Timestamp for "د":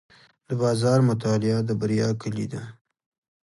0.47-0.49, 1.65-1.69